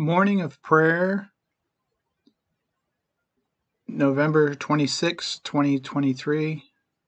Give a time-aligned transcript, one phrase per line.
[0.00, 1.30] Morning of Prayer,
[3.86, 6.62] November 26, 2023,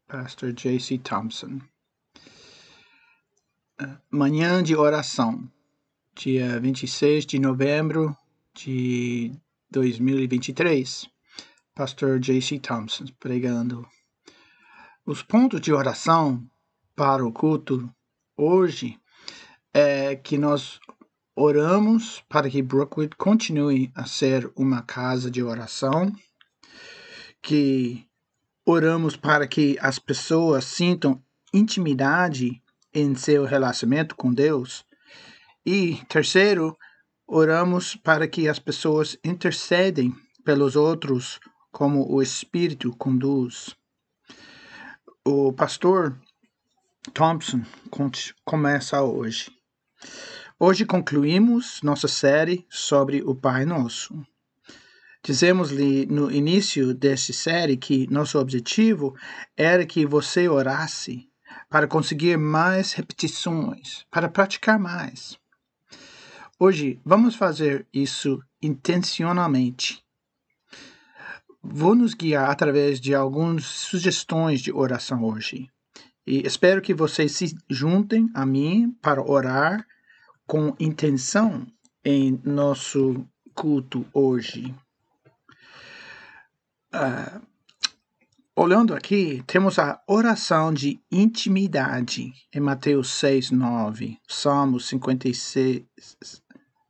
[0.06, 0.98] Pastor J.C.
[0.98, 1.62] Thompson.
[3.80, 5.50] Uh, manhã de oração,
[6.14, 8.14] dia 26 de novembro
[8.54, 9.32] de
[9.70, 11.08] 2023.
[11.74, 12.58] Pastor J.C.
[12.58, 13.88] Thompson pregando.
[15.06, 16.46] Os pontos de oração
[16.94, 17.90] para o culto
[18.36, 19.00] hoje
[19.72, 20.78] é que nós
[21.34, 26.12] Oramos para que Brookwood continue a ser uma casa de oração,
[27.40, 28.06] que
[28.66, 34.84] oramos para que as pessoas sintam intimidade em seu relacionamento com Deus.
[35.64, 36.76] E terceiro,
[37.26, 40.14] oramos para que as pessoas intercedem
[40.44, 43.74] pelos outros como o Espírito conduz.
[45.24, 46.20] O pastor
[47.14, 47.62] Thompson
[48.44, 49.50] começa hoje.
[50.58, 54.24] Hoje concluímos nossa série sobre o Pai Nosso.
[55.24, 59.16] Dizemos-lhe no início desta série que nosso objetivo
[59.56, 61.28] era que você orasse
[61.68, 65.38] para conseguir mais repetições, para praticar mais.
[66.58, 70.04] Hoje vamos fazer isso intencionalmente.
[71.62, 75.68] Vou nos guiar através de algumas sugestões de oração hoje.
[76.26, 79.86] E espero que vocês se juntem a mim para orar
[80.46, 81.66] com intenção
[82.04, 84.74] em nosso culto hoje.
[86.94, 87.40] Uh,
[88.54, 95.84] olhando aqui, temos a oração de intimidade em Mateus 6, 9, Salmos 56,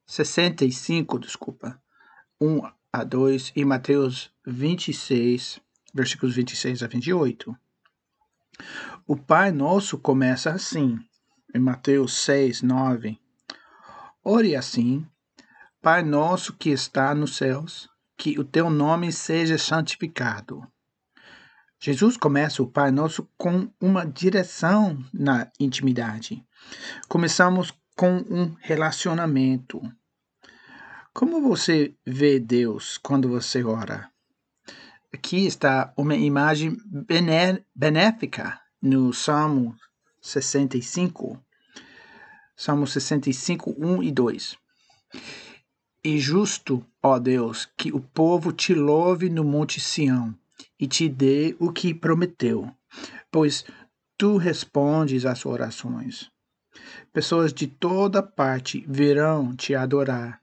[0.06, 1.80] 65, desculpa,
[2.40, 5.60] 1 a 2 e Mateus 26,
[5.94, 7.56] versículos 26 a 28.
[9.06, 10.98] O Pai Nosso começa assim,
[11.54, 13.21] em Mateus 6, 9.
[14.24, 15.06] Ore assim:
[15.80, 20.66] Pai nosso que está nos céus, que o teu nome seja santificado.
[21.80, 26.46] Jesus começa o Pai Nosso com uma direção na intimidade.
[27.08, 29.82] Começamos com um relacionamento.
[31.12, 34.08] Como você vê Deus quando você ora?
[35.12, 36.76] Aqui está uma imagem
[37.74, 39.74] benéfica no Salmo
[40.20, 41.44] 65.
[42.56, 44.56] Salmo 65, 1 e 2.
[46.04, 50.34] E justo, ó Deus, que o povo te louve no monte Sião
[50.78, 52.70] e te dê o que prometeu,
[53.30, 53.64] pois
[54.18, 56.30] tu respondes às orações.
[57.12, 60.40] Pessoas de toda parte virão te adorar.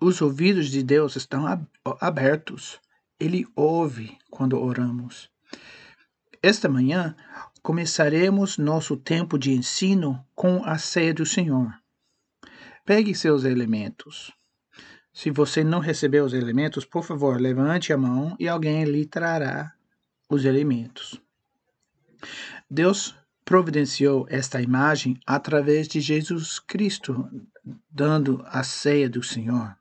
[0.00, 1.44] Os ouvidos de Deus estão
[2.00, 2.80] abertos.
[3.20, 5.30] Ele ouve quando oramos.
[6.42, 7.14] Esta manhã,
[7.62, 11.72] começaremos nosso tempo de ensino com a ceia do Senhor.
[12.84, 14.32] Pegue seus elementos.
[15.12, 19.72] Se você não recebeu os elementos, por favor, levante a mão e alguém lhe trará
[20.28, 21.20] os elementos.
[22.68, 23.14] Deus
[23.44, 27.30] providenciou esta imagem através de Jesus Cristo,
[27.88, 29.76] dando a ceia do Senhor.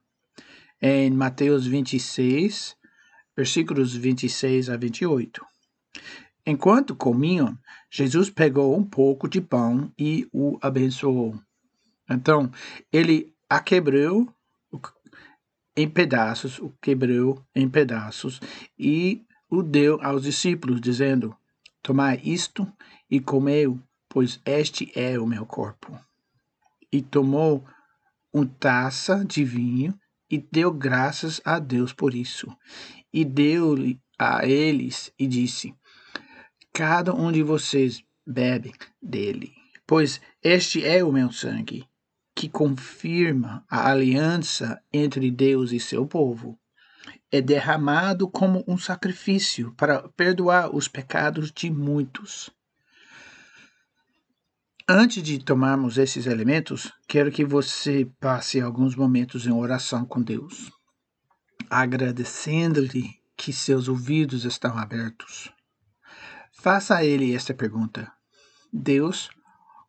[0.80, 2.76] Em Mateus 26,
[3.36, 5.51] versículos 26 a 28.
[6.46, 7.58] Enquanto comiam,
[7.90, 11.40] Jesus pegou um pouco de pão e o abençoou.
[12.10, 12.52] Então,
[12.92, 14.28] ele a quebrou
[15.76, 18.42] em pedaços, o quebrou em pedaços
[18.78, 21.36] e o deu aos discípulos, dizendo:
[21.82, 22.68] Tomai isto
[23.10, 23.80] e comeu,
[24.10, 25.98] pois este é o meu corpo.
[26.92, 27.66] E tomou
[28.34, 29.98] uma taça de vinho
[30.30, 32.48] e deu graças a Deus por isso.
[33.14, 35.74] E deu-lhe a eles e disse:
[36.74, 39.54] cada um de vocês bebe dele,
[39.86, 41.86] pois este é o meu sangue,
[42.34, 46.58] que confirma a aliança entre Deus e seu povo.
[47.32, 52.50] É derramado como um sacrifício para perdoar os pecados de muitos.
[54.88, 60.70] Antes de tomarmos esses elementos, quero que você passe alguns momentos em oração com Deus,
[61.70, 65.50] agradecendo-lhe que seus ouvidos estão abertos
[66.62, 68.14] Faça a ele esta pergunta:
[68.72, 69.32] Deus,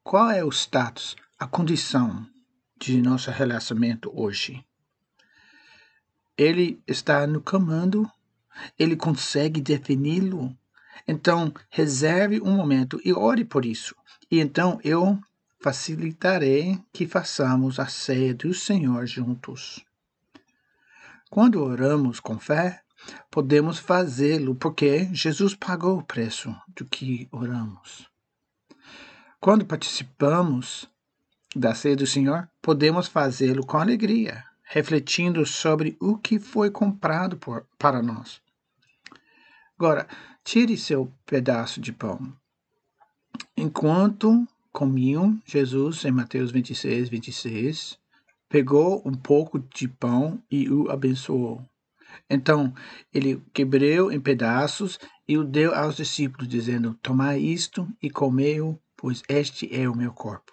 [0.02, 2.26] qual é o status, a condição
[2.80, 4.64] de nosso relacionamento hoje?
[6.34, 8.10] Ele está no comando?
[8.78, 10.56] Ele consegue defini-lo?
[11.06, 13.94] Então, reserve um momento e ore por isso.
[14.30, 15.20] E então eu
[15.60, 19.84] facilitarei que façamos a ceia do Senhor juntos.
[21.28, 22.80] Quando oramos com fé,
[23.31, 28.06] Podemos fazê-lo porque Jesus pagou o preço do que oramos.
[29.40, 30.88] Quando participamos
[31.54, 37.66] da ceia do Senhor, podemos fazê-lo com alegria, refletindo sobre o que foi comprado por,
[37.78, 38.40] para nós.
[39.76, 40.06] Agora,
[40.44, 42.32] tire seu pedaço de pão.
[43.56, 47.98] Enquanto comiam, Jesus, em Mateus 26, 26,
[48.48, 51.64] pegou um pouco de pão e o abençoou.
[52.28, 52.72] Então,
[53.12, 59.22] ele quebrou em pedaços e o deu aos discípulos, dizendo: Tomai isto e comei-o, pois
[59.28, 60.52] este é o meu corpo.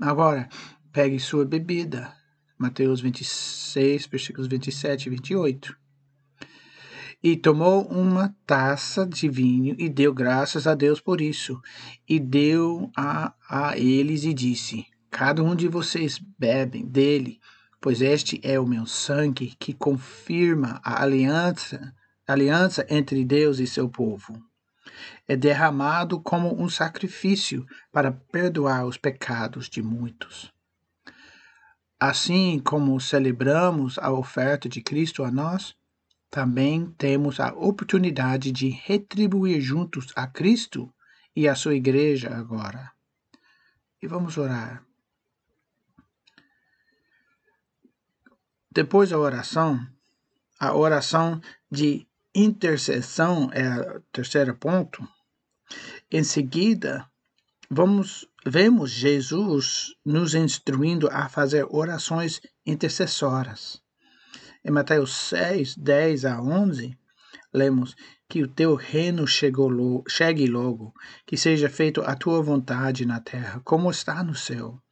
[0.00, 0.48] Agora,
[0.92, 2.14] pegue sua bebida.
[2.58, 5.76] Mateus 26, versículos 27 e 28.
[7.22, 11.60] E tomou uma taça de vinho e deu graças a Deus por isso.
[12.08, 17.38] E deu a, a eles e disse: Cada um de vocês bebem dele,
[17.80, 21.94] pois este é o meu sangue que confirma a aliança,
[22.26, 24.40] aliança entre Deus e seu povo
[25.26, 30.52] é derramado como um sacrifício para perdoar os pecados de muitos.
[31.98, 35.74] Assim como celebramos a oferta de Cristo a nós,
[36.30, 40.92] também temos a oportunidade de retribuir juntos a Cristo
[41.36, 42.90] e a sua igreja agora.
[44.02, 44.89] E vamos orar.
[48.82, 49.86] Depois da oração,
[50.58, 51.38] a oração
[51.70, 55.06] de intercessão é o terceiro ponto.
[56.10, 57.06] Em seguida,
[57.70, 63.82] vamos vemos Jesus nos instruindo a fazer orações intercessoras.
[64.64, 66.96] Em Mateus 6, 10 a 11,
[67.52, 67.94] lemos
[68.30, 70.94] que o teu reino chegou, chegue logo,
[71.26, 74.82] que seja feito a tua vontade na terra, como está no céu.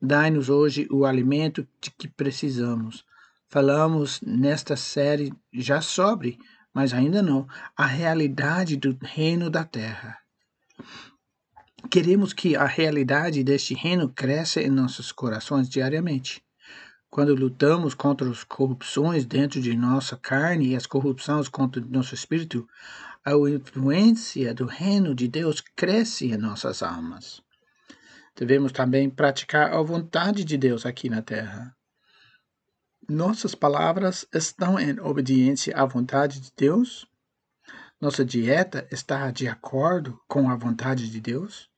[0.00, 3.04] Dai-nos hoje o alimento de que precisamos.
[3.54, 6.36] Falamos nesta série já sobre
[6.74, 7.46] mas ainda não,
[7.76, 10.18] a realidade do reino da terra.
[11.88, 16.42] Queremos que a realidade deste reino cresça em nossos corações diariamente.
[17.08, 22.66] Quando lutamos contra as corrupções dentro de nossa carne e as corrupções contra nosso espírito,
[23.24, 27.40] a influência do reino de Deus cresce em nossas almas.
[28.36, 31.72] Devemos também praticar a vontade de Deus aqui na terra.
[33.08, 37.06] Nossas palavras estão em obediência à vontade de Deus?
[38.00, 41.68] Nossa dieta está de acordo com a vontade de Deus?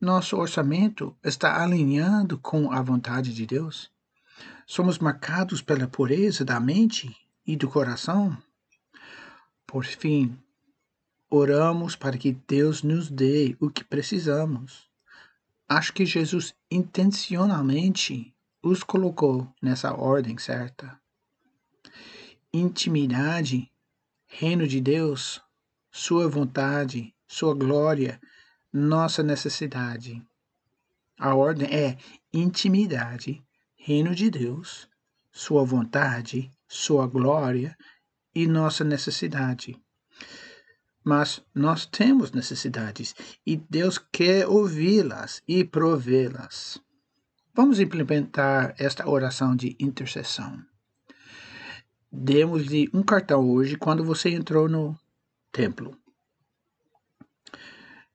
[0.00, 3.90] Nosso orçamento está alinhado com a vontade de Deus?
[4.64, 8.36] Somos marcados pela pureza da mente e do coração?
[9.66, 10.38] Por fim,
[11.28, 14.88] oramos para que Deus nos dê o que precisamos.
[15.68, 18.31] Acho que Jesus intencionalmente
[18.62, 21.00] os colocou nessa ordem certa.
[22.52, 23.70] Intimidade,
[24.26, 25.42] reino de Deus,
[25.90, 28.20] sua vontade, sua glória,
[28.72, 30.22] nossa necessidade.
[31.18, 31.98] A ordem é
[32.32, 33.42] intimidade,
[33.74, 34.88] reino de Deus,
[35.30, 37.76] sua vontade, sua glória
[38.34, 39.78] e nossa necessidade.
[41.04, 43.14] Mas nós temos necessidades
[43.46, 46.81] e Deus quer ouvi-las e provê-las.
[47.54, 50.58] Vamos implementar esta oração de intercessão.
[52.10, 54.98] Demos-lhe um cartão hoje quando você entrou no
[55.52, 55.94] templo.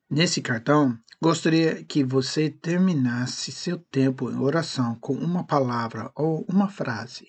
[0.09, 6.67] Nesse cartão, gostaria que você terminasse seu tempo em oração com uma palavra ou uma
[6.67, 7.27] frase.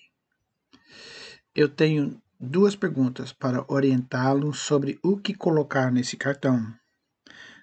[1.53, 6.73] Eu tenho duas perguntas para orientá-lo sobre o que colocar nesse cartão.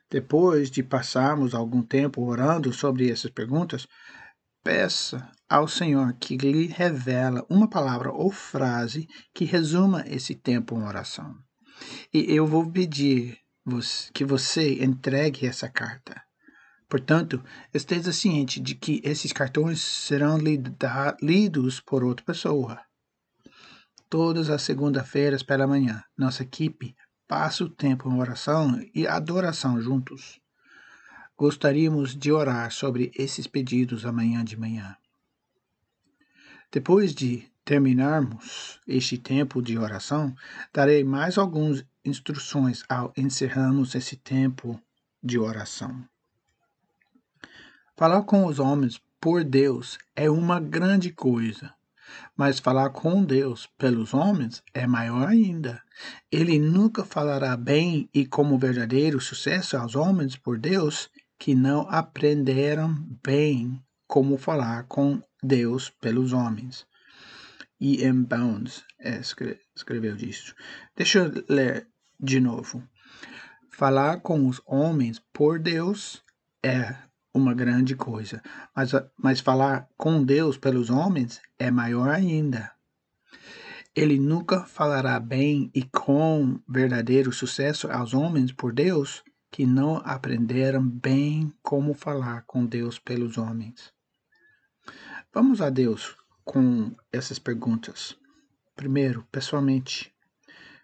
[0.09, 3.88] Depois de passarmos algum tempo orando sobre essas perguntas,
[4.66, 10.82] Peça ao Senhor que lhe revela uma palavra ou frase que resuma esse tempo em
[10.82, 11.37] oração.
[12.12, 13.38] E eu vou pedir
[14.12, 16.20] que você entregue essa carta.
[16.88, 17.40] Portanto,
[17.73, 22.80] esteja ciente de que esses cartões serão lidos por outra pessoa.
[24.11, 26.92] Todas as segunda-feiras pela manhã, nossa equipe
[27.28, 30.40] passa o tempo em oração e adoração juntos.
[31.38, 34.97] Gostaríamos de orar sobre esses pedidos amanhã de manhã.
[36.73, 40.35] Depois de terminarmos este tempo de oração,
[40.73, 44.81] darei mais algumas instruções ao encerrarmos esse tempo
[45.23, 46.09] de oração.
[47.97, 51.75] Falar com os homens por Deus é uma grande coisa,
[52.37, 55.83] mas falar com Deus pelos homens é maior ainda.
[56.31, 62.95] Ele nunca falará bem e como verdadeiro sucesso aos homens por Deus que não aprenderam
[63.25, 66.87] bem como falar com Deus pelos homens.
[67.78, 68.25] E M.
[68.25, 68.85] Bounds
[69.75, 70.55] escreveu disso.
[70.97, 71.87] Deixa eu ler
[72.19, 72.83] de novo.
[73.71, 76.25] Falar com os homens por Deus
[76.62, 76.97] é
[77.35, 78.43] uma grande coisa,
[78.75, 82.73] mas, mas falar com Deus pelos homens é maior ainda.
[83.95, 89.23] Ele nunca falará bem e com verdadeiro sucesso aos homens por Deus
[89.57, 93.91] que não aprenderam bem como falar com Deus pelos homens.
[95.33, 98.15] Vamos a Deus com essas perguntas.
[98.75, 100.15] Primeiro, pessoalmente.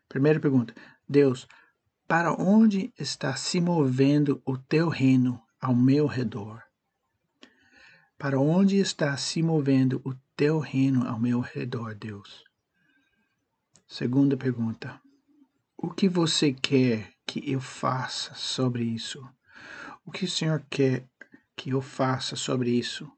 [0.08, 0.74] Primeira pergunta:
[1.06, 1.46] Deus,
[2.08, 6.62] para onde está se movendo o teu reino ao meu redor?
[8.16, 12.42] Para onde está se movendo o teu reino ao meu redor, Deus?
[13.86, 14.98] Segunda pergunta:
[15.76, 19.26] O que você quer que eu faça sobre isso?
[20.04, 21.06] O que o Senhor quer
[21.56, 23.10] que eu faça sobre isso?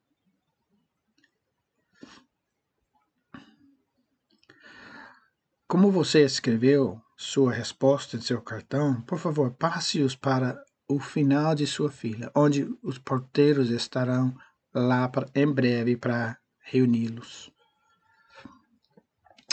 [5.66, 11.66] Como você escreveu sua resposta em seu cartão, por favor, passe-os para o final de
[11.66, 14.36] sua fila, onde os porteiros estarão
[14.72, 17.50] lá pra, em breve para reuni-los.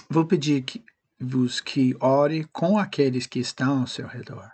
[0.10, 0.84] Vou pedir que
[1.21, 4.51] vos que ore com aqueles que estão ao seu redor.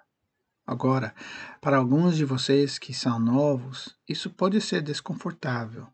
[0.65, 1.15] Agora,
[1.61, 5.87] para alguns de vocês que são novos, isso pode ser desconfortável.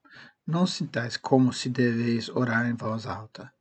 [0.45, 3.53] Não sintais como se deveis orar em voz alta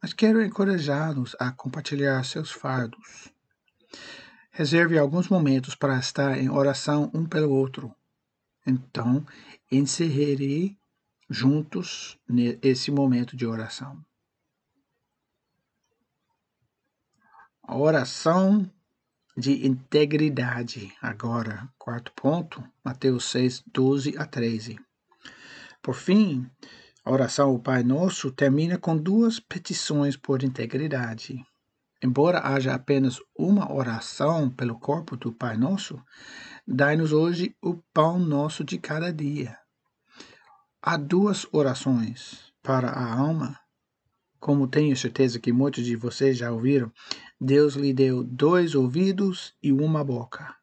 [0.00, 3.32] mas quero encorajá-los a compartilhar seus fardos.
[4.50, 7.94] Reserve alguns momentos para estar em oração um pelo outro.
[8.66, 9.24] Então,
[9.70, 10.76] encerrarei
[11.28, 14.00] juntos nesse momento de oração.
[17.68, 18.70] A oração
[19.36, 20.94] de integridade.
[21.02, 24.78] Agora, quarto ponto, Mateus 6, 12 a 13.
[25.82, 26.48] Por fim,
[27.04, 31.44] a oração ao Pai Nosso termina com duas petições por integridade.
[32.00, 36.00] Embora haja apenas uma oração pelo corpo do Pai Nosso,
[36.64, 39.58] dai-nos hoje o pão nosso de cada dia.
[40.80, 43.58] Há duas orações para a alma.
[44.38, 46.92] Como tenho certeza que muitos de vocês já ouviram,
[47.40, 50.54] Deus lhe deu dois ouvidos e uma boca.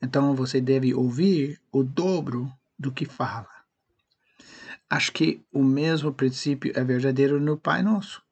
[0.00, 3.48] Então você deve ouvir o dobro do que fala.
[4.88, 8.22] Acho que o mesmo princípio é verdadeiro no Pai Nosso.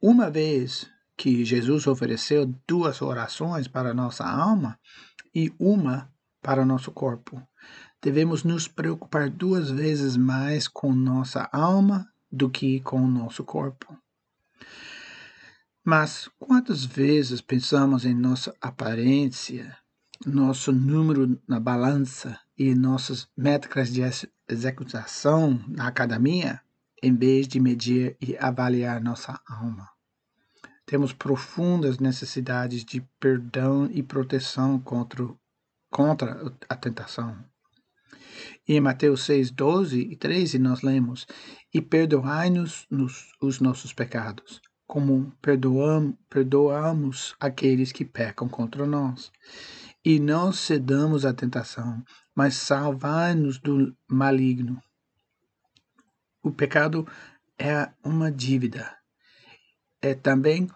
[0.00, 4.78] Uma vez que Jesus ofereceu duas orações para nossa alma
[5.34, 6.10] e uma
[6.42, 7.42] para nosso corpo,
[8.02, 13.96] devemos nos preocupar duas vezes mais com nossa alma do que com o nosso corpo.
[15.88, 19.78] Mas quantas vezes pensamos em nossa aparência,
[20.26, 24.00] nosso número na balança e nossas métricas de
[24.48, 26.60] executação na academia,
[27.00, 29.88] em vez de medir e avaliar nossa alma.
[30.84, 35.24] Temos profundas necessidades de perdão e proteção contra,
[35.88, 37.38] contra a tentação.
[38.66, 41.28] E em Mateus 6, 12 e 13 nós lemos:
[41.72, 42.88] E perdoai-nos
[43.40, 49.32] os nossos pecados, como perdoamos, aqueles que pecam contra nós.
[50.04, 54.80] E não cedamos à tentação, mas salvai-nos do maligno.
[56.42, 57.06] O pecado
[57.58, 58.96] é uma dívida.
[60.00, 60.68] É também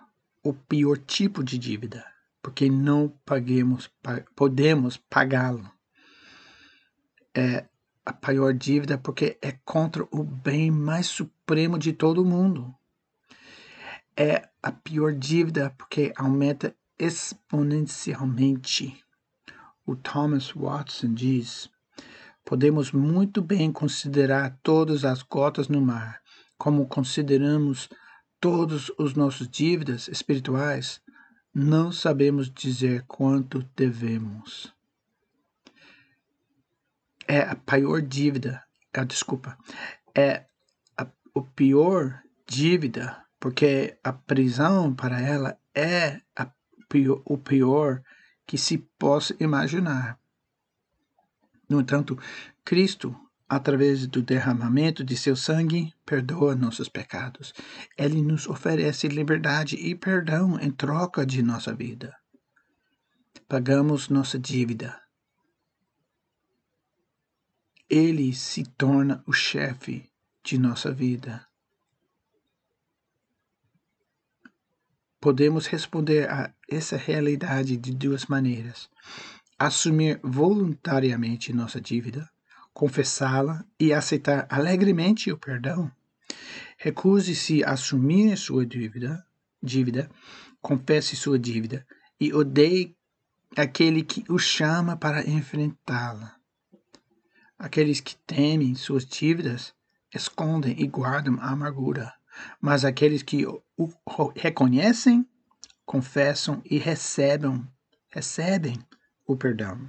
[0.42, 2.04] o pior tipo de dívida,
[2.42, 3.88] porque não paguemos,
[4.34, 5.70] podemos pagá-lo.
[7.32, 7.68] É
[8.04, 12.74] a pior dívida porque é contra o bem mais supremo de todo mundo.
[14.22, 19.02] É a pior dívida porque aumenta exponencialmente
[19.86, 21.70] o Thomas Watson diz:
[22.44, 26.20] podemos muito bem considerar todas as gotas no mar,
[26.58, 27.88] como consideramos
[28.38, 31.00] todos os nossos dívidas espirituais,
[31.54, 34.70] não sabemos dizer quanto devemos.
[37.26, 38.62] É a pior dívida,
[38.92, 39.56] é, desculpa,
[40.14, 40.44] é
[40.94, 46.52] a, o pior dívida, porque a prisão para ela é a,
[47.24, 48.02] o pior
[48.46, 50.20] que se possa imaginar.
[51.66, 52.18] No entanto,
[52.62, 53.16] Cristo,
[53.48, 57.54] através do derramamento de seu sangue, perdoa nossos pecados.
[57.96, 62.14] Ele nos oferece liberdade e perdão em troca de nossa vida.
[63.48, 65.00] Pagamos nossa dívida.
[67.88, 70.08] Ele se torna o chefe
[70.44, 71.49] de nossa vida.
[75.20, 78.88] Podemos responder a essa realidade de duas maneiras:
[79.58, 82.26] assumir voluntariamente nossa dívida,
[82.72, 85.92] confessá-la e aceitar alegremente o perdão.
[86.78, 89.22] Recuse-se a assumir sua dívida,
[89.62, 90.10] dívida,
[90.62, 91.86] confesse sua dívida
[92.18, 92.96] e odeie
[93.54, 96.36] aquele que o chama para enfrentá-la.
[97.58, 99.74] Aqueles que temem suas dívidas
[100.14, 102.14] escondem e guardam a amargura,
[102.60, 103.62] mas aqueles que o
[104.36, 105.26] reconhecem,
[105.84, 107.66] confessam e recebem,
[108.08, 108.78] recebem
[109.26, 109.88] o perdão,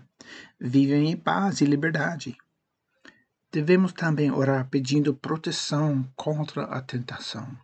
[0.59, 2.37] vivem em paz e liberdade.
[3.51, 7.57] Devemos também orar pedindo proteção contra a tentação.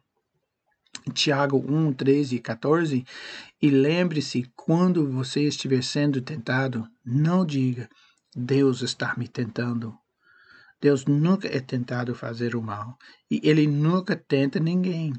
[1.14, 3.06] Tiago 1, 13 e 14.
[3.62, 7.90] E lembre-se, quando você estiver sendo tentado, não diga,
[8.36, 9.98] Deus está me tentando.
[10.80, 12.98] Deus nunca é tentado fazer o mal
[13.30, 15.14] e ele nunca tenta ninguém.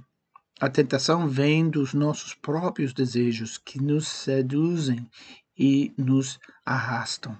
[0.60, 5.08] A tentação vem dos nossos próprios desejos que nos seduzem
[5.56, 7.36] e nos arrastam.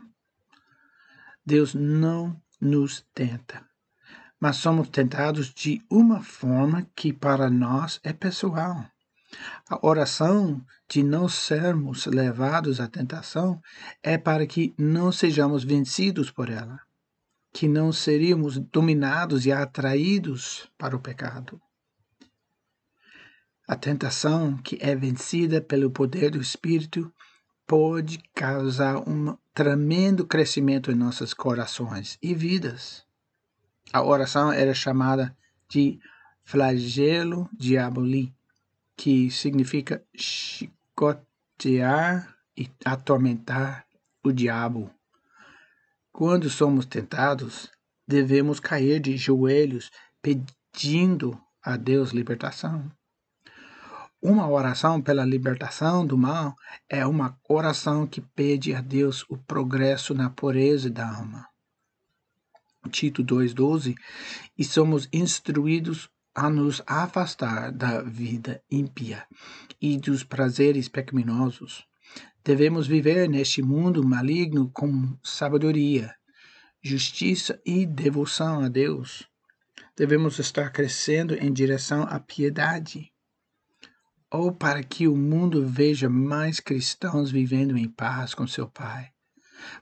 [1.45, 3.65] Deus não nos tenta,
[4.41, 8.85] mas somos tentados de uma forma que para nós é pessoal.
[9.69, 13.61] A oração de não sermos levados à tentação
[14.03, 16.81] é para que não sejamos vencidos por ela,
[17.53, 21.61] que não seríamos dominados e atraídos para o pecado.
[23.67, 27.13] A tentação que é vencida pelo poder do Espírito
[27.67, 33.05] pode causar um tremendo crescimento em nossos corações e vidas.
[33.93, 35.37] A oração era chamada
[35.69, 36.01] de
[36.45, 38.35] flagelo diaboli,
[38.97, 40.75] que significa chicotear
[42.57, 43.87] e atormentar
[44.25, 44.91] o diabo.
[46.13, 47.71] Quando somos tentados,
[48.07, 49.91] devemos cair de joelhos
[50.23, 52.91] pedindo a Deus libertação.
[54.21, 56.57] Uma oração pela libertação do mal
[56.89, 61.47] é uma oração que pede a Deus o progresso na pureza da alma.
[62.91, 63.95] Tito 2,12
[64.57, 69.27] E somos instruídos a nos afastar da vida ímpia
[69.81, 71.85] e dos prazeres pecaminosos.
[72.49, 76.15] Devemos viver neste mundo maligno com sabedoria,
[76.83, 79.29] justiça e devoção a Deus.
[79.95, 83.13] Devemos estar crescendo em direção à piedade
[84.33, 89.11] ou para que o mundo veja mais cristãos vivendo em paz com seu Pai.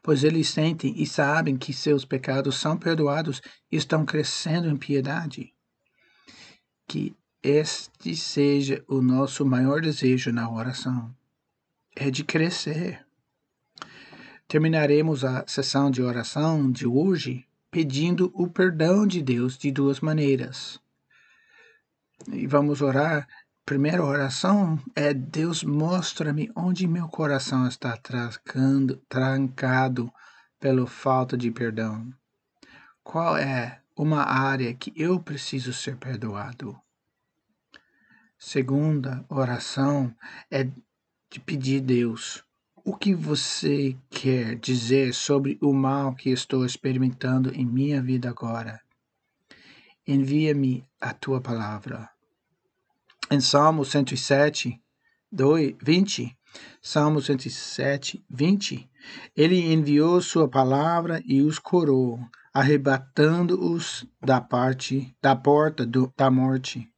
[0.02, 3.40] Pois eles sentem e sabem que seus pecados são perdoados
[3.70, 5.54] e estão crescendo em piedade.
[6.88, 11.14] Que este seja o nosso maior desejo na oração:
[11.96, 13.04] é de crescer.
[14.46, 20.80] Terminaremos a sessão de oração de hoje pedindo o perdão de Deus de duas maneiras.
[22.30, 23.26] E vamos orar
[23.64, 30.12] primeira oração é Deus mostra-me onde meu coração está trancando, trancado
[30.60, 32.12] pela falta de perdão.
[33.02, 36.80] Qual é uma área que eu preciso ser perdoado?
[38.38, 40.14] Segunda oração
[40.50, 40.68] é
[41.30, 42.42] de pedir Deus
[42.84, 48.80] o que você quer dizer sobre o mal que estou experimentando em minha vida agora.
[50.06, 52.08] Envia-me a tua palavra
[53.30, 54.80] em Salmo 107,
[55.32, 56.36] 2, 20,
[56.80, 58.88] Salmo 107, 20,
[59.36, 62.20] ele enviou sua palavra e os curou,
[62.54, 66.88] arrebatando-os da parte da porta do, da morte.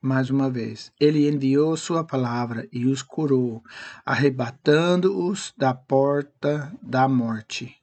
[0.00, 3.62] Mais uma vez, ele enviou sua palavra e os curou,
[4.04, 7.76] arrebatando-os da porta da morte.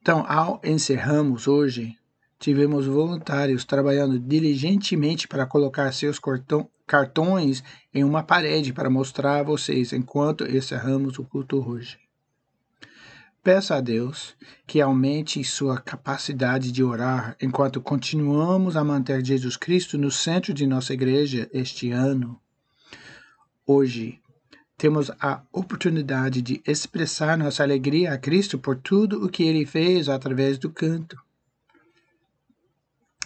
[0.00, 1.98] Então, ao encerramos hoje
[2.38, 6.20] Tivemos voluntários trabalhando diligentemente para colocar seus
[6.86, 12.05] cartões em uma parede para mostrar a vocês enquanto encerramos o culto hoje.
[13.46, 14.34] Peça a Deus
[14.66, 20.66] que aumente sua capacidade de orar enquanto continuamos a manter Jesus Cristo no centro de
[20.66, 22.40] nossa igreja este ano.
[23.64, 24.20] Hoje,
[24.76, 30.08] temos a oportunidade de expressar nossa alegria a Cristo por tudo o que ele fez
[30.08, 31.16] através do canto.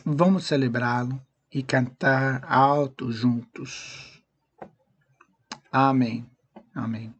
[0.04, 1.18] Vamos celebrá-lo
[1.50, 4.22] e cantar alto juntos.
[5.72, 6.26] Amém.
[6.74, 7.19] Amém.